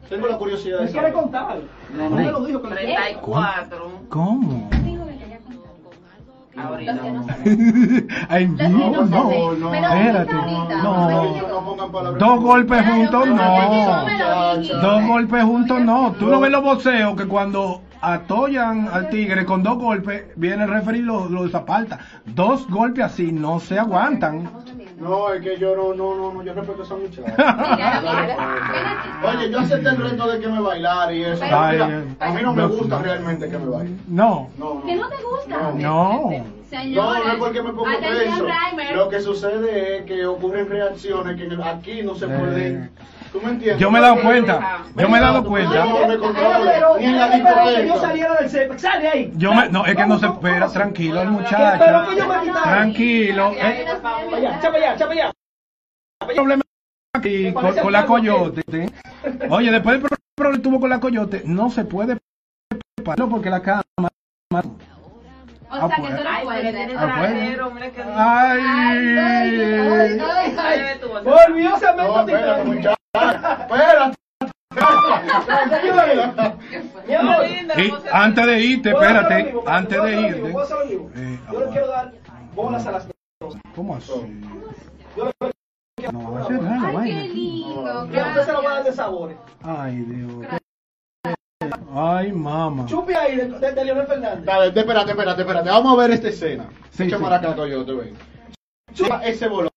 [0.09, 1.57] Tengo la curiosidad de Él quiere contar.
[1.95, 3.91] No, No me lo dijo que lo 34.
[4.09, 4.69] ¿Cómo?
[6.57, 7.27] Ahorita Los que no no.
[7.27, 8.07] saben.
[8.29, 9.05] Ay, Los que no, no
[9.55, 9.73] no.
[9.73, 10.33] Espérate.
[10.83, 12.13] No.
[12.17, 14.81] Dos golpes Claro, juntos, no.
[14.81, 16.11] Dos golpes juntos, no.
[16.13, 20.69] Tú no ves los boxeos que cuando atollan al tigre con dos golpes, viene el
[20.69, 21.99] referee y lo, lo desaparta.
[22.25, 24.49] Dos golpes así no se aguantan.
[25.01, 27.33] No, es que yo no, no, no, no yo respeto a esa muchacha.
[29.27, 31.43] Oye, yo acepté el reto de que me bailar y eso.
[31.43, 33.95] Ay, Mira, a mí no me gusta realmente que me baile.
[34.07, 34.49] No.
[34.59, 34.85] No, no.
[34.85, 35.57] ¿Que no te gusta?
[35.73, 36.29] No.
[36.29, 37.85] No, Señores, no es porque me pongo.
[37.85, 38.95] Reimer.
[38.95, 42.29] Lo que sucede es que ocurren reacciones que aquí no se Eh.
[42.29, 42.91] pueden.
[43.33, 43.79] ¿Tú me entiendes?
[43.79, 44.79] Yo me he dado cuenta.
[44.95, 45.85] Yo me he dado cuenta.
[45.85, 47.97] No me controlo, ni en la que yo discoteca.
[47.99, 48.77] saliera del CEP.
[48.77, 49.31] Sale ahí.
[49.35, 52.09] Yo me, no, es que no se espera, tranquilo el Pero muchacho.
[52.09, 52.63] que yo me quitara.
[52.63, 53.53] Tranquilo.
[53.53, 55.31] Ya, eh, ya, ya, Chapa allá, chapa allá, chapa allá.
[56.29, 56.61] El problema
[57.13, 58.61] aquí con, con la coyote.
[58.71, 58.85] ¿sí?
[59.49, 62.17] Oye, después del pro- problema que tuvo con la coyote, no se puede
[62.97, 63.83] prepararlo porque la cama.
[65.71, 66.75] O sea, que tú no puedes.
[66.97, 67.11] Ah,
[67.93, 68.61] que Ay.
[69.17, 70.99] Ay, ay, ay.
[70.99, 71.07] tú.
[71.07, 72.65] Volvió cemento No, espérate, titánio.
[72.65, 72.95] muchacha.
[73.61, 74.17] Espérate.
[77.07, 77.13] Y
[78.11, 80.49] antes de irte, ¿puedo hacer espérate, antes ¿Puedo de irte.
[81.15, 82.11] Eh, Yo le quiero dar
[82.55, 83.07] bolas a las
[83.75, 84.11] ¿Cómo así?
[85.17, 88.09] Yo le No va a ser nada, Ay, qué lindo.
[88.11, 89.37] Y a usted se lo voy a dar de sabores.
[89.63, 90.31] Ay, Dios.
[91.93, 92.85] Ay, mamá.
[92.85, 94.45] Chupi ahí de, de, de Leonel Fernández.
[94.45, 95.69] Dale, espérate, espérate, espérate.
[95.69, 96.65] Vamos a ver esta escena.
[96.91, 97.23] Sí, Echa sí.
[97.23, 98.13] maraca, Coyote, ven.
[98.93, 99.69] Chupa ese bolón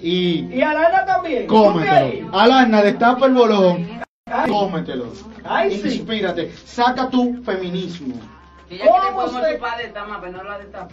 [0.00, 1.46] y Y a Lana también.
[1.46, 2.30] Cómetelo.
[2.38, 4.00] Alana, destapa el bolón.
[4.26, 5.06] Ay, Cómetelo.
[5.44, 5.96] Ay, sí.
[5.98, 6.50] Inspírate.
[6.64, 8.14] Saca tu feminismo.
[8.70, 10.88] Y ya que le ¿Cómo podemos usted- chupar de esta mapa, no la de esta.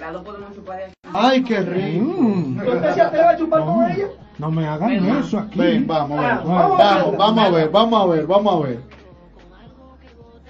[0.00, 0.92] Las dos podemos chupar de aquí.
[1.12, 2.04] Ay, qué rico.
[2.04, 2.58] Mm.
[2.60, 4.06] ¿Usted se atreve a chupar No, con ella?
[4.38, 5.58] no me hagan Ven, eso aquí.
[5.58, 6.30] Ven, vamos a ver.
[6.30, 8.80] Ah, Vamos, vamos vamos, a ver, vamos a ver, vamos a ver.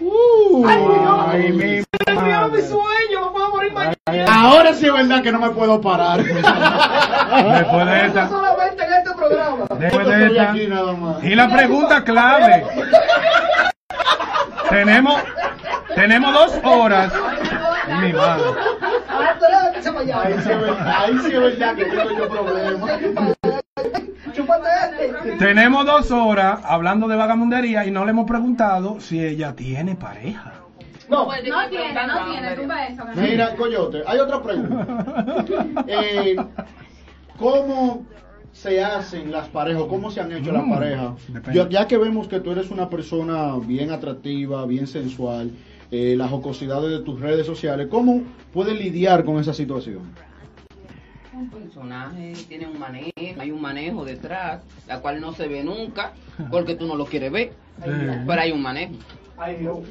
[0.01, 1.27] Uh, Ay, Dios.
[1.29, 1.65] Ay, mi
[2.23, 2.63] mi madre.
[2.63, 3.97] sueño, me puedo morir mañana.
[4.33, 6.23] Ahora sí es verdad que no me puedo parar.
[6.25, 8.29] Después de esta.
[8.29, 9.67] solamente en este programa.
[9.79, 11.25] Después de más.
[11.25, 12.65] Y la pregunta clave.
[14.71, 15.21] tenemos,
[15.95, 17.13] tenemos dos horas.
[17.87, 18.45] Ay, mi madre.
[20.87, 23.37] Ahí sí es verdad que tengo yo problemas.
[25.01, 25.33] Este.
[25.39, 30.55] Tenemos dos horas hablando de vagamundería y no le hemos preguntado si ella tiene pareja.
[31.09, 31.33] No, No
[31.69, 32.55] tiene, no tiene.
[32.57, 33.03] Tumba eso.
[33.17, 35.45] Mira, Coyote, hay otra pregunta.
[35.89, 36.37] Eh,
[37.39, 38.05] ¿Cómo
[38.53, 39.83] se hacen las parejas?
[39.83, 41.13] o ¿Cómo se han hecho las Mm, parejas?
[41.53, 45.51] Yo- ya que vemos que tú eres una persona bien atractiva, bien sensual,
[45.91, 50.03] eh, las jocosidades de tus redes sociales, ¿cómo puedes lidiar con esa situación?
[51.40, 56.12] Un personaje tiene un manejo, hay un manejo detrás, la cual no se ve nunca,
[56.50, 57.53] porque tú no lo quieres ver,
[58.26, 58.92] pero hay un manejo.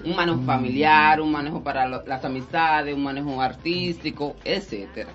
[0.05, 5.09] Un manejo familiar, un manejo para lo- las amistades, un manejo artístico, etcétera.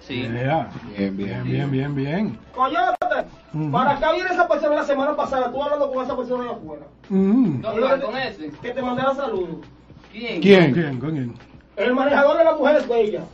[0.00, 0.22] Sí.
[0.22, 0.70] Yeah.
[0.96, 2.38] Bien, Bien, bien, bien, bien.
[2.54, 3.26] Coyote,
[3.70, 6.86] para acá viene esa persona la semana pasada, tú hablando con esa persona de afuera.
[7.10, 8.50] ¿Dónde va con ese?
[8.62, 9.66] Que te mandara saludos.
[10.10, 10.40] ¿Quién?
[10.40, 10.72] ¿Quién?
[10.72, 10.98] ¿Con quién?
[11.00, 11.34] ¿Con quién?
[11.76, 13.24] El manejador de las mujeres bellas.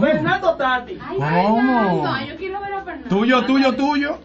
[0.00, 0.98] Fernando Tati.
[1.00, 2.02] Ay, ¿Cómo?
[2.02, 3.08] Fernando, yo quiero ver a Fernando.
[3.08, 4.18] Tuyo, tuyo, tuyo.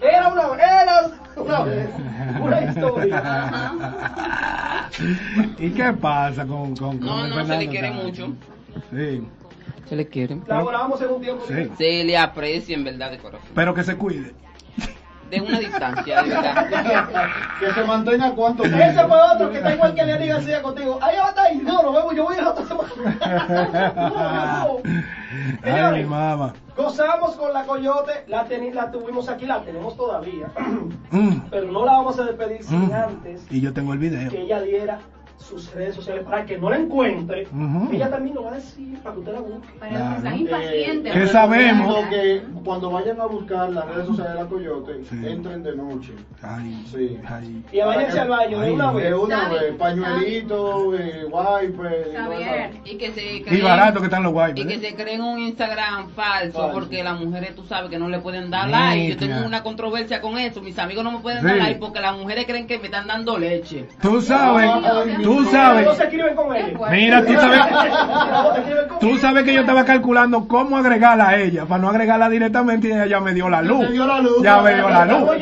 [0.00, 2.40] Era una, era una.
[2.40, 3.72] Una historia.
[5.58, 8.02] ¿Y qué pasa con, con, con No, no, se le Fernando quiere Tati?
[8.04, 8.32] mucho.
[8.90, 9.28] Sí,
[9.88, 10.38] Se le quiere.
[10.46, 11.44] Laborábamos en un tiempo.
[11.48, 11.70] sí.
[11.78, 13.48] Se le aprecia en verdad de corazón.
[13.54, 14.32] Pero que se cuide.
[15.32, 16.68] De una distancia, de verdad.
[17.58, 20.98] Que se mantenga cuánto Ese fue otro que está igual que Leonel García contigo.
[21.00, 21.58] Ahí va a estar ahí.
[21.58, 22.14] No, nos vemos.
[22.14, 22.90] Yo voy a ir la otra semana.
[23.96, 24.10] No,
[24.74, 24.80] no.
[24.84, 26.52] Ay, mi Señores, mamá.
[26.76, 28.24] gozamos con la coyote.
[28.28, 30.46] La, teni- la tuvimos aquí, la tenemos todavía.
[31.12, 32.92] Mm, Pero no la vamos a despedir sin mm.
[32.94, 34.30] antes Y yo tengo el video.
[34.30, 34.98] que ella diera
[35.38, 37.46] sus redes sociales para que no la encuentre.
[37.52, 37.88] Ujú.
[37.92, 39.68] Ella también lo va a decir para que usted la busque.
[39.80, 41.12] Pero que están impacientes.
[41.12, 42.04] ¿Qué pero- sabemos?
[42.08, 45.16] Que cuando vayan a buscar las redes sociales de la Coyote, Sí.
[45.26, 46.12] entren de noche.
[46.42, 47.18] Ay, Sí.
[47.28, 47.62] ay.
[47.72, 49.14] Y váyanse al baño de una De vez.
[49.14, 52.82] una vez, pañuelito, eh, wipe.
[52.84, 52.90] y.
[52.92, 54.58] Y que se Y creen, barato que están los guayos.
[54.58, 56.72] y que se creen un Instagram falso, Falso.
[56.74, 59.08] porque las mujeres tú sabes que no le pueden dar like.
[59.14, 60.60] Yo tengo una controversia con eso.
[60.62, 61.46] Mis amigos no me pueden Sí.
[61.46, 63.88] dar like porque las mujeres creen que me están dando leche.
[64.00, 66.00] Tú sabes, Ay, tú No se sabes.
[66.00, 66.76] escriben con ella.
[66.76, 66.96] fuerte.
[66.96, 67.60] Mira, tú sabes.
[67.70, 71.80] No se escriben con Tú sabes que yo estaba calculando cómo agregarla a ella, para
[71.82, 73.90] no agregarla directamente y ella ya me dio la luz.
[73.90, 74.42] Dio la luz.
[74.42, 75.30] Ya me dio la luz.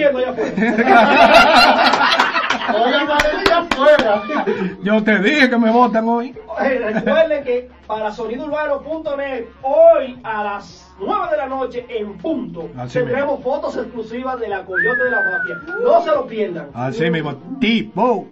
[4.82, 6.34] Yo te dije que me votan hoy.
[6.58, 13.42] Recuerden que para sonidourbano.net, hoy a las 9 de la noche en punto, Así tendremos
[13.42, 15.56] fotos exclusivas de la Coyote de la Mafia.
[15.82, 16.68] No se lo pierdan.
[16.74, 18.28] Así mismo, tipo.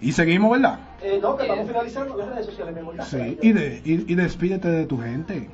[0.00, 0.78] Y seguimos, ¿verdad?
[1.02, 2.94] Eh, no, que estamos finalizando las redes sociales, mi amor.
[3.04, 3.38] Sí.
[3.42, 5.48] Y, de, y, y despídete de tu gente.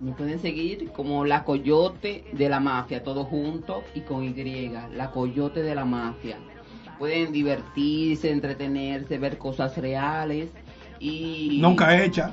[0.00, 5.10] Me pueden seguir como la Coyote de la Mafia, todo junto y con Y, la
[5.10, 6.38] Coyote de la Mafia.
[6.98, 10.50] Pueden divertirse, entretenerse, ver cosas reales
[10.98, 11.58] y...
[11.60, 12.30] Nunca hecha.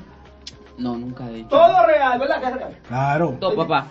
[0.77, 1.49] No, nunca he hecho.
[1.49, 2.71] Todo real, ¿verdad?
[2.87, 3.37] Claro.
[3.39, 3.87] Todo, papá.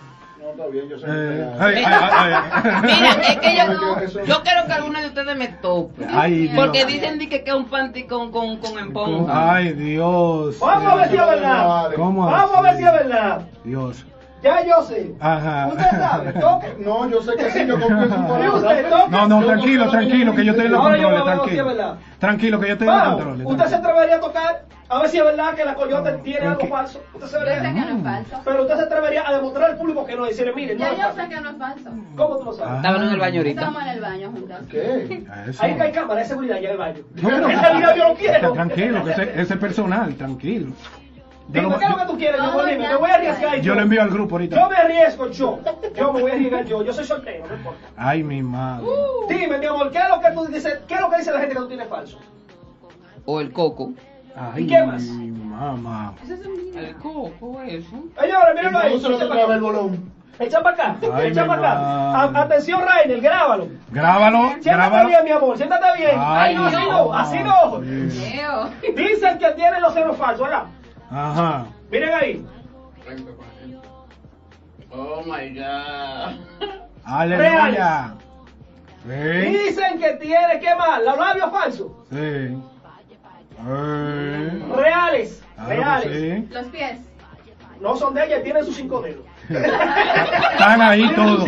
[0.47, 1.05] No, está bien, yo sé.
[1.09, 2.73] Eh, que- ay, ay, ay, ay.
[2.83, 6.05] Mira, es que yo, eso- yo quiero que alguno de ustedes me tope.
[6.09, 6.55] Ay, Dios.
[6.65, 8.57] Porque dicen di que es un panty con, con,
[8.93, 9.27] con.
[9.29, 10.57] Ay, Dios.
[10.59, 11.91] Vamos a ver si es verdad.
[11.95, 13.41] ¿Cómo Vamos a ver si es verdad.
[13.63, 14.05] Dios.
[14.43, 15.13] Ya yo sé.
[15.19, 15.67] Ajá.
[15.67, 16.75] Usted sabe, toque.
[16.79, 18.51] No, yo sé que sí, yo confío en su ¿Y palabra.
[18.53, 19.09] usted toque?
[19.11, 21.43] No, no, tranquilo, tranquilo, que yo estoy en los Ahora yo controles, voy a ver
[21.49, 21.65] si es tranquilo.
[21.65, 21.97] verdad.
[22.19, 23.47] Tranquilo, que yo estoy en los controles.
[23.47, 24.65] ¿usted se atrevería a tocar?
[24.89, 27.03] A ver si es verdad que la coyote tiene algo falso.
[27.13, 28.41] ¿Usted se Yo sé que no es falso.
[28.45, 30.97] Pero usted se atrevería a demostrar al público que no, decirle, mire, no Ya es
[30.97, 31.21] yo falso.
[31.21, 31.89] sé que no es falso.
[32.15, 32.71] ¿Cómo tú lo sabes?
[32.73, 32.75] Ah.
[32.77, 33.61] Estaban en el baño ahorita.
[33.61, 34.61] Estamos en el baño juntas.
[34.69, 35.25] ¿Qué?
[35.47, 35.63] Eso.
[35.63, 37.03] Ahí hay cámara de seguridad ya en el baño.
[37.21, 38.53] No, yo lo quiero.
[38.53, 40.71] Tranquilo, que ese, ese es personal, tranquilo.
[41.49, 42.41] Yo Dime, lo, ¿qué es lo que tú quieres?
[42.41, 43.61] Yo, dime, me voy a arriesgar yo.
[43.63, 44.69] yo lo envío al grupo Yo ahorita.
[44.69, 45.59] me arriesgo yo.
[45.95, 46.83] Yo me voy a arriesgar yo.
[46.83, 47.87] Yo soy soltero, no importa.
[47.95, 48.85] Ay, mi madre.
[49.29, 50.79] Dime, mi amor, ¿qué es lo que tú dices?
[50.87, 52.19] ¿Qué es lo que dice la gente que tú tienes falso?
[53.23, 53.93] O el coco.
[54.39, 55.01] Ay, ¿Y qué más?
[55.01, 56.13] mi mamá.
[56.75, 57.89] El coco, eso.
[58.19, 59.99] Señores, mírenlo ahí.
[60.39, 60.95] Echa para acá.
[61.15, 61.79] Ay, Echa para acá.
[62.39, 63.67] A- atención, Rainer, grábalo.
[63.89, 65.09] Grábalo, Siéntate grábalo.
[65.09, 66.11] bien, mi amor, siéntate bien.
[66.19, 67.79] Ay, no, así no, así no.
[68.95, 70.65] Dicen que tienen los ceros falsos, ¿verdad?
[71.09, 71.65] Ajá.
[71.89, 72.45] Miren ahí.
[74.91, 76.35] Oh my god.
[77.03, 78.13] Aleluya.
[79.05, 79.49] Sí.
[79.49, 81.01] Dicen que tiene, ¿qué más?
[81.03, 81.87] Los labios falsos.
[82.11, 82.57] Sí.
[83.65, 85.43] Reales.
[85.55, 86.45] claro Reales.
[86.47, 86.53] sí.
[86.53, 86.99] Los pies.
[87.81, 89.23] No son de ella, tienen sus cinco dedos.
[89.49, 91.47] Están ahí todos.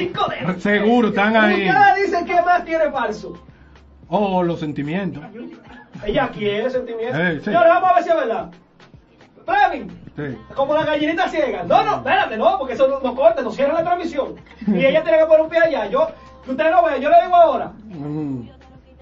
[0.61, 1.67] Seguro, están ahí.
[1.67, 3.33] Ustedes dicen que más tiene falso.
[4.07, 5.23] Oh, los sentimientos.
[6.05, 7.19] Ella quiere sentimientos.
[7.19, 7.45] Eh, sí.
[7.45, 8.51] Señores, vamos a ver si es verdad.
[9.45, 10.37] Previn, Sí.
[10.53, 11.63] como la gallinita ciega.
[11.63, 14.35] No, no, espérate, no, porque eso no, no corta, no cierra la transmisión.
[14.67, 15.87] Y ella tiene que poner un pie allá.
[15.87, 16.07] Yo,
[16.45, 17.71] que usted no ve, yo le digo ahora.
[17.85, 18.49] Mm.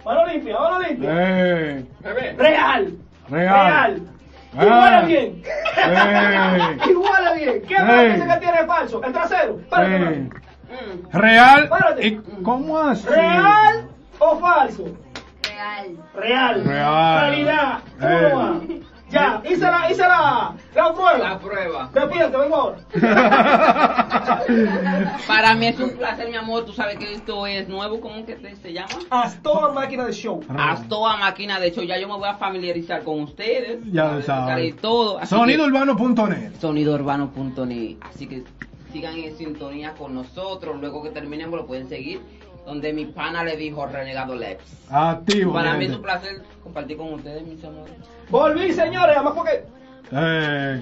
[0.06, 1.10] Mano limpia, mano limpia.
[1.12, 2.38] Eh, Real.
[2.38, 2.94] Real.
[3.30, 4.02] Real.
[4.58, 4.64] Ah.
[4.64, 5.44] Igual bien.
[5.46, 6.78] Eh.
[6.90, 7.62] Igual bien.
[7.68, 8.14] ¿Qué Eh.
[8.14, 9.04] dice que tiene falso?
[9.04, 9.60] El trasero.
[9.60, 10.30] Espérate, eh.
[10.30, 11.18] espérate.
[11.18, 11.64] Real.
[11.64, 12.08] Espérate.
[12.08, 13.08] ¿Y ¿Cómo así?
[13.08, 13.88] ¿Real
[14.20, 14.86] o falso?
[15.44, 15.98] Real.
[16.16, 16.64] Real.
[16.64, 17.20] Real.
[17.22, 17.80] Realidad.
[18.02, 18.32] Eh.
[18.34, 18.62] Uno más.
[19.10, 21.18] Ya, hice la, hice la, la prueba.
[21.18, 21.90] La prueba.
[21.94, 22.78] Despídete, vengo ahora.
[25.28, 26.66] Para mí es un placer, mi amor.
[26.66, 28.02] Tú sabes que esto es nuevo.
[28.02, 28.90] ¿Cómo que te- se llama?
[29.10, 30.44] Astoa máquina de show.
[30.50, 31.60] Astoa máquina.
[31.60, 33.80] De hecho, ya yo me voy a familiarizar con ustedes.
[33.92, 34.20] Ya
[34.60, 35.26] y todo.
[35.26, 36.52] Sonidourbano.net.
[36.60, 37.96] sonidourbano.net.
[38.02, 38.44] Así que
[38.92, 40.76] sigan en sintonía con nosotros.
[40.80, 42.22] Luego que terminemos lo pueden seguir.
[42.68, 44.90] Donde mi pana le dijo Renegado Leps.
[44.92, 45.54] Activo.
[45.54, 47.94] Para mí es un placer compartir con ustedes, mis amores.
[48.30, 49.64] Volví, señores, además porque
[50.12, 50.82] Eh,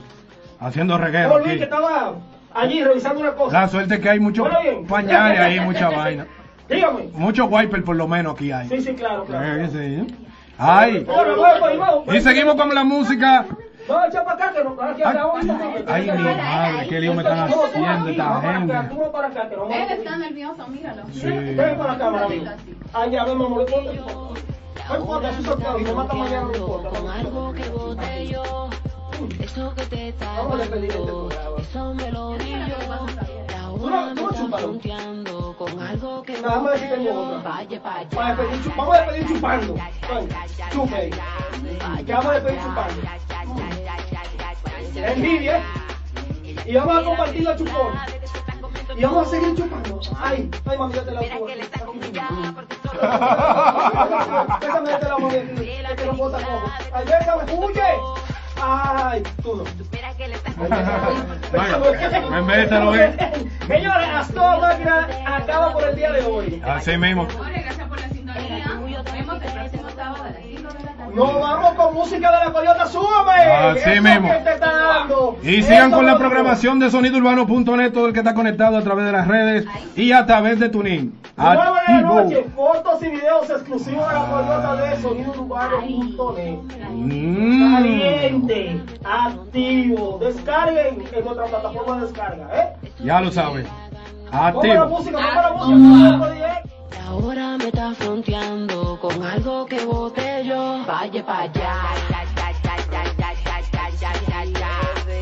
[0.60, 1.58] haciendo reguero volví aquí.
[1.60, 2.16] que estaba
[2.56, 3.62] allí revisando una cosa.
[3.62, 6.26] La suerte es que hay muchos Bueno, pañales ahí, mucha vaina.
[6.68, 7.04] Dígame.
[7.14, 8.68] Muchos wipers por lo menos aquí hay.
[8.68, 9.46] Sí, sí, claro, claro.
[9.64, 9.70] Eh,
[10.08, 10.16] sí.
[10.58, 11.04] Ay.
[11.04, 12.16] Bueno, bueno, pues, vamos.
[12.16, 13.46] Y seguimos con la música.
[13.88, 15.02] Vamos a echar para acá, que no, aquí
[15.88, 18.90] Ay, mi madre, qué lío me están haciendo esta gente.
[18.90, 21.04] Tú no para acá, que no Él está nervioso, míralo.
[21.14, 21.28] Sí.
[21.28, 22.46] Ven para amigo.
[22.94, 24.02] Allá, ven, mamá, ponte.
[24.88, 26.90] No importa, eso es soltado, y me mata mañana, no importa.
[26.90, 28.70] Con algo que bote yo,
[29.40, 33.78] eso que te está Vamos a despedir este dando, eso me lo di yo.
[33.78, 37.42] No- no fronteando con algo que Nada más que tengo.
[37.44, 38.38] Vaya pa' allá.
[38.76, 39.76] Vamos a despedir chupando.
[40.72, 41.12] Chupe.
[42.06, 43.25] Que vamos a despedir chupando.
[44.96, 45.62] Envidia.
[46.66, 48.06] Y vamos a compartir la chupona.
[48.98, 50.00] Y vamos a seguir chupando.
[50.18, 51.56] Ay, ay, mami, yo te la puedo.
[54.62, 55.18] Déjame darte la
[56.06, 56.72] no puedo estar cojo.
[56.94, 57.06] Ay,
[57.54, 57.82] huye.
[58.62, 59.64] Ay, tú no.
[61.52, 63.16] Vaya, mételo, eh.
[63.68, 66.62] Señores, Astor Máquina acaba por el día de hoy.
[66.66, 67.28] Así mismo.
[67.28, 68.66] Gracias por la sintonía.
[68.66, 71.14] Nos vemos el próximo sábado a las 5 de la tarde.
[71.14, 71.65] Nos vamos
[72.06, 73.32] música de la Coyota, súbame.
[73.32, 74.30] Así Eso mismo.
[74.30, 75.38] que te está dando.
[75.44, 79.12] Y sigan con la programación de sonidourbano.net, todo el que está conectado a través de
[79.12, 79.66] las redes
[79.96, 81.20] y a través de Tuning.
[81.38, 86.60] Nueve de la noche, fotos y videos exclusivos de la Coyota de sonidourbano.net.
[86.92, 87.74] Mm.
[87.74, 90.20] Caliente, activo.
[90.22, 92.90] Descarguen en nuestra plataforma de descarga, ¿eh?
[93.04, 93.66] Ya lo saben.
[93.66, 94.86] Ponme la Activo.
[94.88, 95.66] música, ponme la música.
[95.66, 96.62] ponme la música.
[97.04, 100.84] Ahora me estás fronteando con algo que bote yo.
[100.86, 101.74] Vaya pa' allá.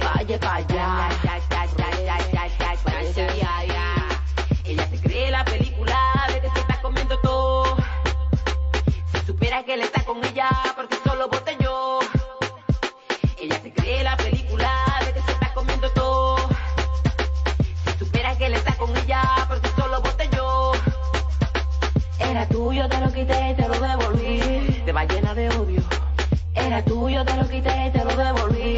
[0.03, 1.09] Vaya pa' allá.
[4.65, 5.97] Ella se cree la película
[6.33, 7.75] de que se está comiendo todo.
[9.11, 10.49] Si supiera que él está con ella,
[22.73, 24.81] tuyo, te lo quité y te lo devolví.
[24.83, 25.81] Te va llena de odio.
[26.55, 28.77] Era tuyo, te lo quité y te lo devolví.